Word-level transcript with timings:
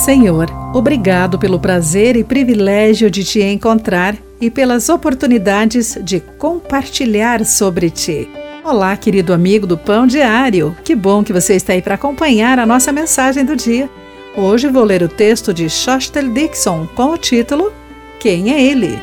Senhor, 0.00 0.50
obrigado 0.72 1.38
pelo 1.38 1.60
prazer 1.60 2.16
e 2.16 2.24
privilégio 2.24 3.10
de 3.10 3.22
te 3.22 3.42
encontrar 3.42 4.16
e 4.40 4.50
pelas 4.50 4.88
oportunidades 4.88 5.98
de 6.02 6.20
compartilhar 6.38 7.44
sobre 7.44 7.90
ti. 7.90 8.26
Olá, 8.64 8.96
querido 8.96 9.34
amigo 9.34 9.66
do 9.66 9.76
Pão 9.76 10.06
Diário. 10.06 10.74
Que 10.82 10.94
bom 10.94 11.22
que 11.22 11.34
você 11.34 11.54
está 11.54 11.74
aí 11.74 11.82
para 11.82 11.96
acompanhar 11.96 12.58
a 12.58 12.64
nossa 12.64 12.90
mensagem 12.90 13.44
do 13.44 13.54
dia. 13.54 13.90
Hoje 14.34 14.68
vou 14.68 14.84
ler 14.84 15.02
o 15.02 15.08
texto 15.08 15.52
de 15.52 15.68
Shostel 15.68 16.32
Dixon 16.32 16.88
com 16.94 17.10
o 17.10 17.18
título 17.18 17.70
Quem 18.18 18.54
é 18.54 18.58
Ele? 18.58 18.98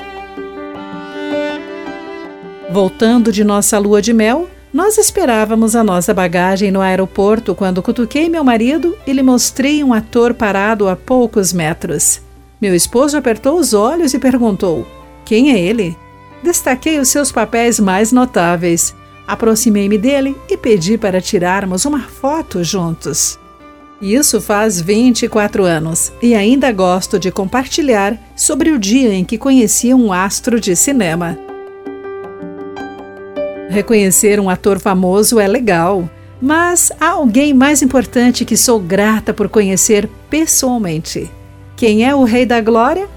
Voltando 2.72 3.32
de 3.32 3.44
nossa 3.44 3.78
lua 3.78 4.02
de 4.02 4.14
mel, 4.14 4.50
nós 4.78 5.00
esperávamos 5.00 5.76
a 5.76 5.84
nossa 5.84 6.14
bagagem 6.14 6.70
no 6.70 6.82
aeroporto 6.82 7.56
quando 7.56 7.82
cutuquei 7.82 8.30
meu 8.30 8.44
marido 8.44 8.96
e 9.08 9.12
lhe 9.12 9.24
mostrei 9.24 9.84
um 9.84 9.92
ator 9.92 10.36
parado 10.36 10.88
a 10.88 10.96
poucos 10.96 11.52
metros. 11.52 12.22
Meu 12.62 12.76
esposo 12.76 13.18
apertou 13.18 13.58
os 13.58 13.74
olhos 13.74 14.14
e 14.14 14.20
perguntou: 14.20 14.86
Quem 15.26 15.52
é 15.52 15.60
ele? 15.60 15.98
Destaquei 16.44 17.00
os 17.00 17.10
seus 17.10 17.32
papéis 17.32 17.80
mais 17.80 18.12
notáveis. 18.12 18.94
Aproximei-me 19.28 19.98
dele 19.98 20.38
e 20.48 20.56
pedi 20.56 20.96
para 20.96 21.20
tirarmos 21.20 21.84
uma 21.84 22.02
foto 22.02 22.64
juntos. 22.64 23.40
Isso 24.00 24.40
faz 24.40 24.80
24 24.80 25.64
anos 25.64 26.14
e 26.22 26.36
ainda 26.36 26.72
gosto 26.72 27.18
de 27.18 27.32
compartilhar 27.32 28.16
sobre 28.36 28.70
o 28.70 28.78
dia 28.78 29.12
em 29.12 29.26
que 29.26 29.40
conheci 29.40 29.92
um 29.92 30.14
astro 30.14 30.60
de 30.60 30.76
cinema. 30.76 31.47
Reconhecer 33.70 34.40
um 34.40 34.50
ator 34.50 34.80
famoso 34.80 35.40
é 35.40 35.48
legal, 35.48 36.10
mas 36.42 36.92
há 37.00 37.10
alguém 37.10 37.54
mais 37.54 37.82
importante 37.82 38.46
que 38.46 38.56
sou 38.56 38.80
grata 38.80 39.34
por 39.34 39.50
conhecer 39.50 40.10
pessoalmente. 40.30 41.30
Quem 41.76 42.06
é 42.06 42.16
o 42.16 42.24
Rei 42.24 42.46
da 42.46 42.62
Glória? 42.62 43.08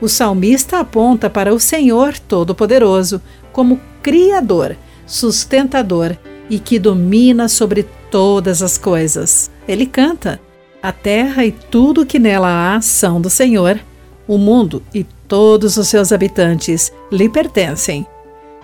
O 0.00 0.08
salmista 0.08 0.78
aponta 0.78 1.28
para 1.28 1.52
o 1.52 1.58
Senhor 1.58 2.18
Todo-Poderoso 2.18 3.20
como 3.52 3.80
Criador, 4.02 4.76
sustentador 5.06 6.16
e 6.48 6.58
que 6.58 6.78
domina 6.78 7.48
sobre 7.48 7.86
todas 8.10 8.62
as 8.62 8.78
coisas. 8.78 9.50
Ele 9.66 9.86
canta: 9.86 10.40
A 10.82 10.92
terra 10.92 11.44
e 11.44 11.50
tudo 11.50 12.06
que 12.06 12.18
nela 12.18 12.76
há 12.76 12.80
são 12.80 13.20
do 13.20 13.28
Senhor. 13.28 13.80
O 14.28 14.38
mundo 14.38 14.82
e 14.94 15.04
todos 15.26 15.76
os 15.76 15.88
seus 15.88 16.12
habitantes 16.12 16.92
lhe 17.10 17.28
pertencem 17.28 18.06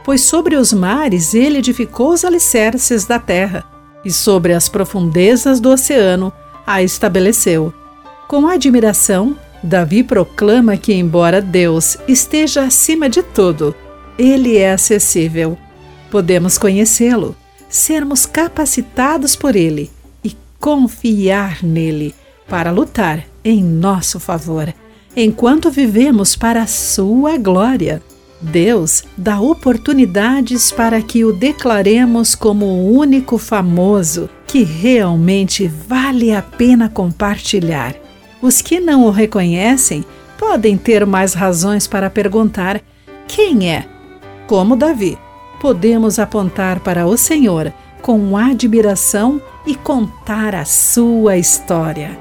pois 0.05 0.23
sobre 0.23 0.57
os 0.57 0.73
mares 0.73 1.35
ele 1.35 1.59
edificou 1.59 2.13
os 2.13 2.25
alicerces 2.25 3.05
da 3.05 3.19
terra, 3.19 3.65
e 4.05 4.11
sobre 4.11 4.53
as 4.53 4.69
profundezas 4.69 5.61
do 5.61 5.71
oceano 5.71 6.33
a 6.67 6.83
estabeleceu. 6.83 7.73
Com 8.27 8.47
admiração, 8.47 9.37
Davi 9.63 10.03
proclama 10.03 10.77
que, 10.77 10.93
embora 10.93 11.41
Deus 11.41 11.97
esteja 12.09 12.65
acima 12.65 13.09
de 13.09 13.23
tudo, 13.23 13.75
ele 14.19 14.57
é 14.57 14.73
acessível. 14.73 15.57
Podemos 16.11 16.59
conhecê-lo, 16.59 17.37
sermos 17.69 18.27
capacitados 18.27 19.37
por 19.37 19.55
ele 19.55 19.91
e 20.25 20.37
confiar 20.59 21.63
nele 21.63 22.15
para 22.49 22.71
lutar 22.71 23.25
em 23.45 23.63
nosso 23.63 24.19
favor, 24.19 24.73
enquanto 25.17 25.71
vivemos 25.71 26.35
para 26.35 26.63
a 26.63 26.67
sua 26.67 27.37
glória. 27.39 28.03
Deus 28.43 29.05
dá 29.17 29.41
oportunidades 29.41 30.73
para 30.73 31.01
que 31.01 31.25
o 31.25 31.33
declaremos 31.33 32.35
como 32.35 32.67
o 32.67 32.99
único 32.99 33.39
famoso 33.39 34.29
que 34.47 34.65
realmente 34.65 35.69
vale 35.69 36.35
a 36.35 36.43
pena 36.43 36.89
compartilhar. 36.89 37.95
Os 38.43 38.61
que 38.61 38.81
não 38.81 39.05
o 39.05 39.11
reconhecem 39.11 40.05
podem 40.37 40.77
ter 40.77 41.07
mais 41.07 41.35
razões 41.35 41.87
para 41.87 42.11
perguntar: 42.11 42.83
quem 43.29 43.71
é? 43.71 43.87
Como 44.49 44.77
Davi, 44.77 45.17
podemos 45.61 46.19
apontar 46.19 46.81
para 46.81 47.07
o 47.07 47.17
Senhor 47.17 47.73
com 48.03 48.37
admiração 48.37 49.41
e 49.65 49.77
contar 49.77 50.57
a 50.57 50.65
sua 50.65 51.39
história. 51.39 52.19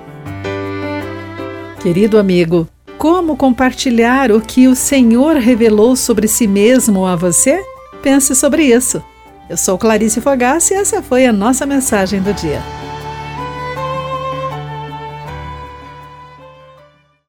Querido 1.81 2.20
amigo, 2.20 2.68
como 3.01 3.35
compartilhar 3.35 4.31
o 4.31 4.39
que 4.39 4.67
o 4.67 4.75
Senhor 4.75 5.35
revelou 5.38 5.95
sobre 5.95 6.28
si 6.28 6.45
mesmo 6.45 7.03
a 7.03 7.16
você? 7.16 7.59
Pense 8.03 8.35
sobre 8.35 8.63
isso. 8.66 9.03
Eu 9.50 9.57
sou 9.57 9.75
Clarice 9.75 10.22
Fogaça 10.22 10.75
e 10.75 10.78
essa 10.78 11.01
foi 11.01 11.25
a 11.25 11.34
nossa 11.34 11.66
mensagem 11.66 12.22
do 12.22 12.31
dia. 12.31 12.62